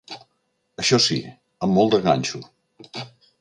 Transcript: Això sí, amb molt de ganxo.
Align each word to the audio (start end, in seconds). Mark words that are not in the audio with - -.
Això 0.83 0.99
sí, 1.07 1.17
amb 1.67 1.77
molt 1.79 1.93
de 1.97 2.01
ganxo. 2.09 2.43